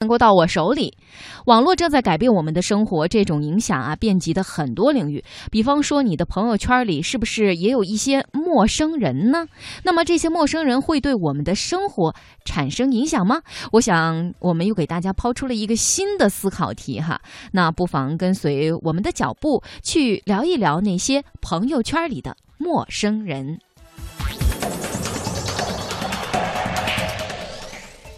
[0.00, 0.96] 能够到我手里，
[1.44, 5.22] 网络正在改变我们的生活，这种影响啊，遍及的很多领域。
[5.50, 9.46] 比方说，你的朋友圈里是不是也有一些陌生人呢？
[9.82, 12.14] 那么，这些陌生人会对我们的生活
[12.46, 13.42] 产生影响吗？
[13.72, 17.20] 我想，我们又给大家抛出了一个新的思考题哈。
[17.52, 23.60] 那不妨跟随我们的脚步，去聊一聊那些朋友圈里的陌生人。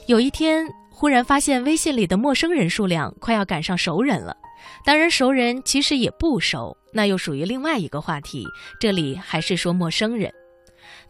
[0.07, 0.65] 有一天。
[1.03, 4.37] 忽然发现微信里的陌生人数量快要赶上熟人了，
[4.85, 8.47] 当然熟人其实也不熟，那又属于另外一个话题。
[8.79, 10.33] 这里还是说陌生人，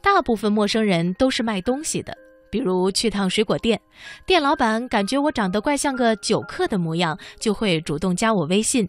[0.03, 2.17] 大部分陌生人都是卖东西的，
[2.51, 3.79] 比如去趟水果店，
[4.25, 8.89] 店老板感觉我长得怪像个酒客的模样，就会主动加我微信。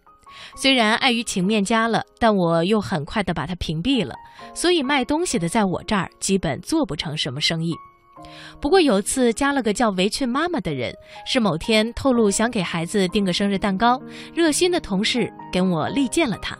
[0.56, 4.14] 虽然碍于情面加了，但我又很快的把他屏蔽了，
[4.54, 7.74] 所以卖东西的在我这儿基本做不成什么生意。
[8.60, 10.94] 不过有次加了个叫围裙妈妈的人，
[11.26, 14.00] 是某天透露想给孩子订个生日蛋糕，
[14.34, 16.56] 热心的同事跟我力荐了他。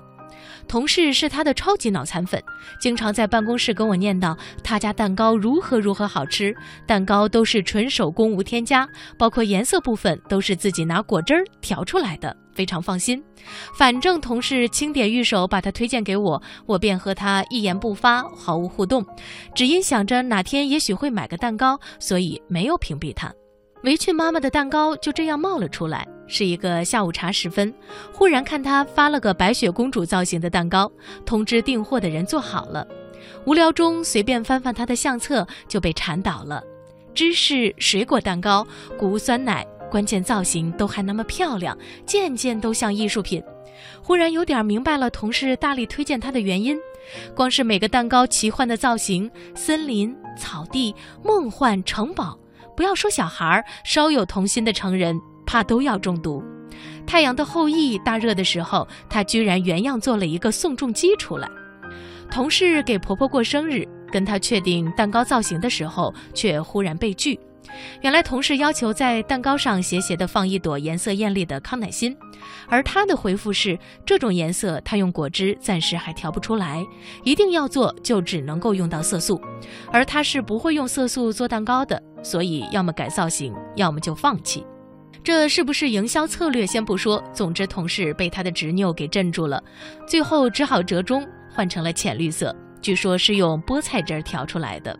[0.66, 2.42] 同事是他的超级脑残粉，
[2.80, 13.22] 经常在办公室跟我念叨他家蛋糕如何如何好吃，蛋糕都是纯手工无添加，包括颜色部分都是自己拿果汁儿调出来的，非常放心。
[13.76, 19.04] 反正同事轻点玉手把他推荐给我，我便和他一言不发，毫无互动，
[19.54, 23.32] 只因想着哪天也许会买个蛋糕，所以没有屏蔽他。
[23.82, 26.06] 围裙妈妈的蛋糕就这样冒了出来。
[26.26, 27.72] 是一个下午茶时分，
[28.10, 30.90] 忽然看他发了个白雪公主造型的蛋糕，
[31.26, 32.86] 通知订货的人做好了。
[33.44, 36.62] 无聊中随便翻翻他的相册，就被馋倒了。
[37.14, 38.66] 芝士水果蛋糕，
[38.98, 43.40] 谷物酸奶，关键造型都还那么漂亮，件件都像艺术品。
[44.02, 46.76] 忽然有点明白了同事大力推荐他的原因，
[47.32, 50.92] 光是每个蛋糕奇幻的造型，森林、草地、
[51.22, 52.36] 梦幻城堡，
[52.76, 55.16] 不要说小孩儿，稍有童心的成人。
[55.46, 56.42] 怕都要中毒。
[57.06, 61.48] 太阳的后裔大热的时候，他居然原样做了一个宋仲基出来。
[62.32, 67.38] 同事给婆婆过生日，跟她确定蛋糕造型的时候，却忽然被拒。
[68.02, 72.16] 原来同事要求在蛋糕上斜斜的放一朵颜色艳丽的康乃馨，
[72.68, 76.84] 而他的回复是：这种颜色他用果汁暂时还调不出来，
[77.22, 79.40] 一定要做就只能够用到色素，
[79.90, 84.64] 而他是不会用色素做蛋糕的，所以要么改造型，要么就放弃。
[85.22, 86.66] 这是不是营销策略？
[86.66, 89.62] 先不说，总之同事被他的执拗给镇住了，
[90.06, 94.94] 最后只好折中，换成了浅绿色，据说是用菠菜汁调出来的。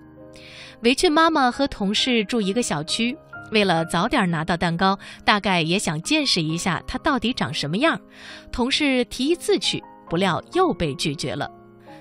[0.83, 3.17] 围裙妈妈和同事住一个小区，
[3.53, 7.99] 为了早点拿到蛋糕，大概也想见识一下它到底长什么样。
[8.53, 11.51] 同事提议自取，不料又被拒绝了。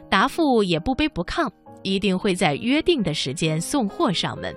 [0.09, 1.49] 答复也不卑不亢，
[1.81, 4.53] 一定会在约定的时间送货上门。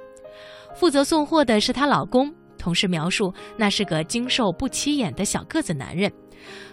[0.75, 2.33] 负责送货的是她老公。
[2.59, 6.11] 同事描述，那是个精瘦不起眼的小个子男人，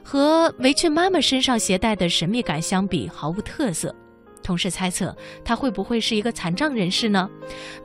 [0.04, 3.94] 和围裙妈妈身上携带的神秘感相比，毫无特色。
[4.44, 7.30] 同事猜测，他会不会是一个残障人士呢？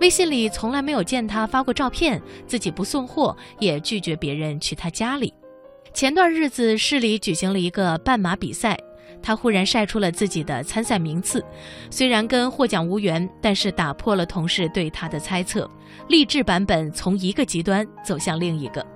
[0.01, 5.33] 微信里从来没有见他发过照片，自己不送货，也拒绝别人去他家里。
[5.95, 8.77] 前段日子，市里举行了一个半马比赛。
[9.21, 11.45] 他忽然晒出了自己的参赛名次，
[11.91, 15.69] 虽然跟获奖无缘，但是打破了同事对他的猜测。
[16.09, 18.87] 励志版本从一个极端走向另一个。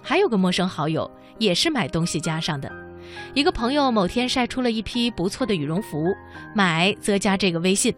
[0.00, 2.87] 还有个陌生好友，也是买东西加上的。
[3.34, 6.14] 一个朋友某天晒出了一批不错的羽绒服，
[6.54, 7.94] 买则加这个微信，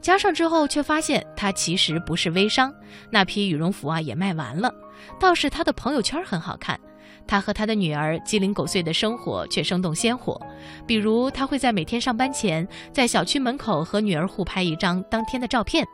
[0.00, 2.72] 加上之后却发现他其实不是微商，
[3.10, 4.72] 那批羽绒服啊也卖完了，
[5.20, 6.78] 倒是他的朋友圈很好看。
[7.26, 10.40] 他和他的女儿鸡零狗碎的生活却生动鲜活，
[10.86, 15.86] 比如他会在每天上班前，在小区门口和女儿互拍一张当天的照片。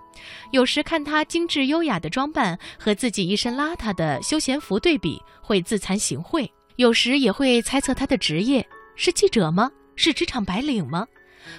[0.53, 9.71] 有时看他精致优雅的装扮和自己一身邋遢的休闲服对比，会自惭形秽；有时也会猜测他的职业是记者吗？
[9.95, 11.07] 是职场白领吗？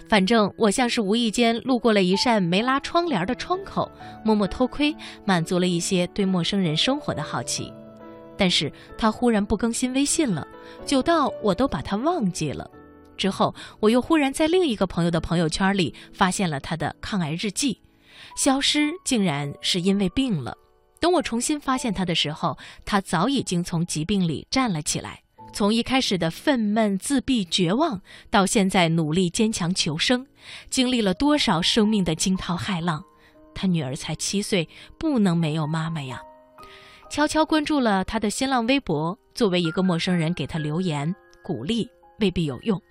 [0.09, 3.89] 反正我像是无意间路过了一扇没拉窗帘的窗口，
[4.25, 4.93] 默默偷窥，
[5.23, 7.71] 满足了一些对陌生人生活的好奇。
[8.37, 10.45] 但是他忽然不更新微信了，
[10.85, 12.69] 久到我都把他忘记了。
[13.15, 17.79] 之后我又忽然在另一个朋友的朋友圈里发现了他的抗癌日记，
[18.35, 20.57] 消失竟然是因为病了。
[21.05, 25.21] 等我重新发现他的时候，他早已经从疾病里站了起来。
[25.53, 30.25] 从一开始的愤懑、自闭、绝望，到现在努力坚强求生，
[30.71, 33.03] 经历了多少生命的惊涛骇浪？
[33.53, 34.67] 他女儿才七岁，
[34.97, 36.19] 不能没有妈妈呀。
[37.07, 41.87] 悄悄关注了他的新浪微博，作为一个陌生人给他留言鼓励
[42.19, 42.81] 未必有用，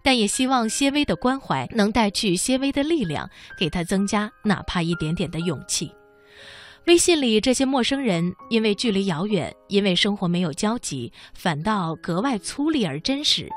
[0.00, 3.28] 但也希望些微的关怀能带去些微的力量，
[3.58, 5.90] 给他增加哪怕一点点的勇气。
[6.86, 13.48] 微信里这些陌生人，因为距离遥远，因为生活没有交集，反倒格外粗粝而真实。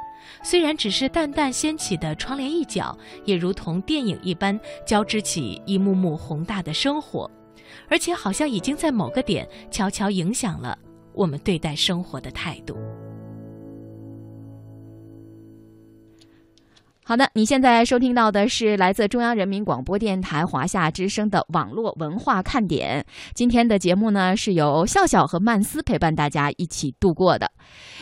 [0.43, 7.29] 虽然只是淡淡掀起的窗帘一角，也如同电影一般，交织起一幕幕宏大的生活，
[7.89, 10.77] 而且好像已经在某个点悄悄影响了
[11.13, 12.77] 我们对待生活的态度。
[17.07, 23.01] 好的，你现在收听到的是来自中央人民广播电台华夏之声的网络文化看点。
[23.33, 27.49] 今天的节目呢，是由笑笑和曼斯陪伴大家一起度过的。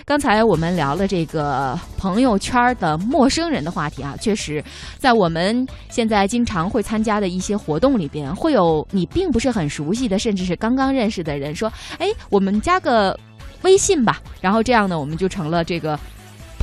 [0.05, 4.63] 刚才我们聊了这个朋友圈的陌生人的话题啊，确实，
[4.97, 13.15] 在我们现在经常会参加的一些活动里边，会有你并不是很熟悉的，甚至是刚刚认识的人说：“哎，我们加个
[13.61, 15.95] 微信吧。”然后这样呢，我们就成了这个。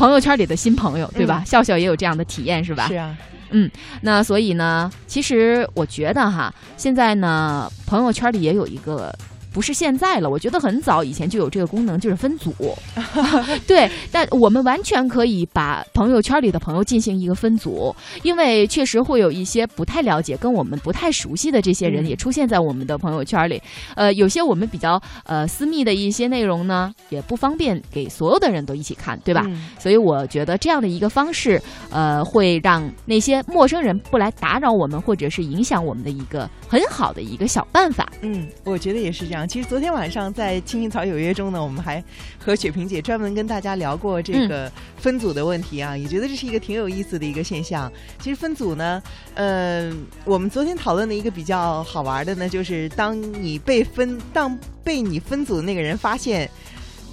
[0.02, 1.44] 朋友圈里的新朋友，对吧？
[1.46, 2.88] 笑笑也有这样的体验，是吧？
[2.88, 3.16] 是啊，
[3.50, 3.70] 嗯，
[4.00, 9.14] 那所以呢，其实我觉得哈，现在呢，朋友圈里也有一个。
[9.52, 12.54] 不是现在了，我觉得很早以前就有这个功能，就是分组。
[13.66, 23.60] 对，但我们完全可以把朋友圈里的朋友进行一个分组，因为确实会有一些不太了解、跟我们不太熟悉的这些人也出现在我们的朋友圈里。
[23.94, 29.46] 呃，有些我们比较呃私密的一些内容呢，也不方便给所有的人都一起看，对吧？
[29.78, 31.60] 所以我觉得这样的一个方式，
[31.90, 38.10] 呃，会让那些陌生人不来打扰我们，或者是影响我们的一个很好的一个小办法。
[38.22, 39.41] 嗯，我觉得也是这样。
[39.46, 42.02] 其实昨天晚上在《青青草有约》中呢，我们还
[42.38, 47.90] 和雪萍姐专门跟大家聊过这个分组的问题啊，也觉得这是一个挺有意思的一个现象。
[48.18, 49.02] 其实分组呢，
[49.34, 49.92] 呃，
[50.24, 56.48] 我们昨天讨论的一个比较好玩的呢，就是当你被分，当被你分组的那个人发现。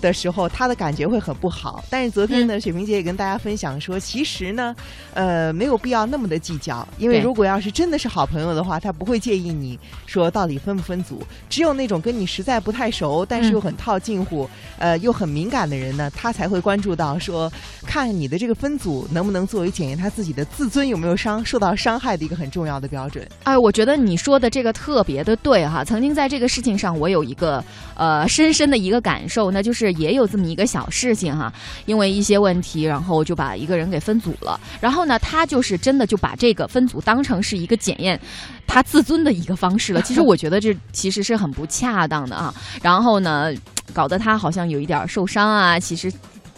[0.01, 1.83] 的时候，他的感觉会很不好。
[1.89, 4.75] 但是昨天呢，雪萍姐也跟大家分享说，其实呢，
[5.13, 11.21] 呃，没有必要那么的计较，因为如果要是真的是好朋友的话，他不会介意你说到底分不分组。
[11.49, 17.51] 只有那种跟你实在不太熟，但是又很套近乎，呃，又很敏感的人呢，他才会关注到说，
[17.85, 23.27] 看你的这个分组能不能作为检验他自己的自尊有没有伤受到伤害的一个很重要的标准。
[23.43, 25.83] 哎，我觉得你说的这个特别的对哈。
[25.83, 27.63] 曾经在这个事情上，我有一个
[27.95, 29.88] 呃深深的一个感受，那就是。
[29.93, 31.51] 也有这么一个小事情哈，
[31.85, 34.59] 因为一些问题，然后就把一个人给分组了。
[34.79, 38.19] 然后呢，他就是真的就把这个分组当成是一个检验
[38.67, 40.01] 他自尊的一个方式了。
[40.01, 42.53] 其实我觉得这其实是很不恰当的啊。
[42.81, 43.51] 然后呢，
[43.93, 45.79] 搞得他好像有一点受伤啊。
[45.79, 46.11] 其实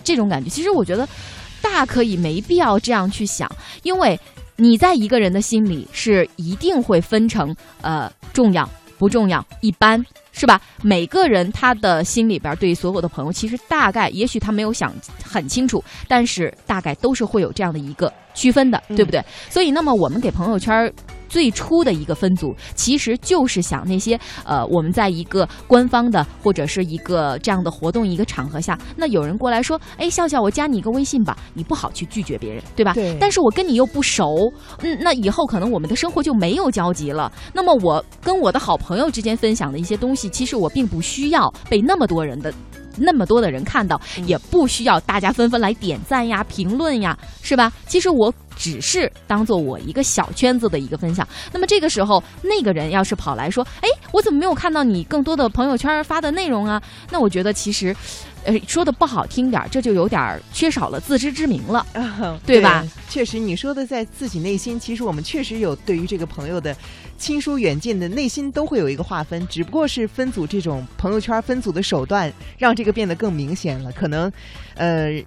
[0.03, 1.07] 这种感觉，其实我觉得
[1.61, 3.49] 大可以没必要这样去想，
[3.83, 4.19] 因为
[4.55, 8.69] 你在一个人的心里是一定会分成呃重要
[9.01, 10.05] 不重要一般。
[10.33, 10.61] 是吧？
[10.81, 19.21] 每个人他的心里边对所有的朋友，其实大概也许他没有想很清楚，但是大概都是会有这样的一个区分的，对不对？
[19.49, 20.91] 所以，那么我们给朋友圈。
[21.31, 32.93] 最初的一个分组，其实就是想那些呃，我们在一个官方的或者是一个这样的活动一个场合下，那有人过来说，哎，笑笑，我加你一个微信吧，你不好去拒绝别人，对吧？
[32.93, 33.17] 对。
[33.17, 34.51] 但是我跟你又不熟，
[34.81, 37.31] 嗯，那以后可能我们的生活就没有交集了。
[37.53, 42.53] 那么我跟我的好朋友之间分享的一些东西，其实我并不需要被那么多人的。
[42.97, 47.71] 那么多的人看到，也不需要大家纷纷来点赞呀、评论呀，是吧？
[47.87, 48.31] 其实我
[48.61, 51.27] 只是当做我一个小圈子的一个分享。
[51.51, 56.79] 那么这个时候，那个人要是跑来说：“哎，我怎么没有看到你更多的朋友圈发的内容啊？”
[57.09, 57.95] 那我觉得其实。
[58.43, 61.85] 呃，说的不好听点儿，这就有点缺少了自知之明了，
[62.43, 62.83] 对吧？
[63.07, 66.75] 确实，你说的在自己内心，其实我们确实有对于这个朋友的
[67.19, 73.91] 亲疏远近的内心都会有一个划分，只不过是分组这种朋友圈分组的手段，让这个变得更明显了。
[73.91, 74.31] 可能，
[74.73, 75.23] 呃，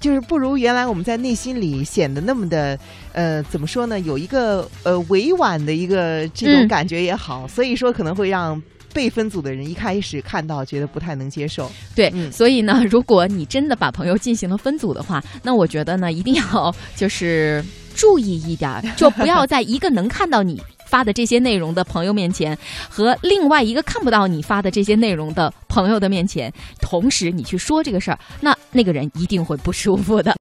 [0.00, 2.78] 就是不如原来我们在内心里显得那么的，
[3.12, 3.98] 呃，怎么说呢？
[4.00, 8.60] 有一个呃委婉的一个这种感觉也好，所以说可能会让。
[8.94, 17.62] 被分组的人一开始看到觉得不太能接受，对，所以呢，如果你真的把朋友进行了分组的话，那我觉得呢，一定要就是
[17.94, 22.56] 注意一点，就不要在一个能看到你发的这些内容的朋友面前，
[22.88, 26.50] 和另外一个看不到你发的这些内容的朋友的面前，
[26.80, 30.34] 同时你去说这个事儿，那那个人一定会不舒服的。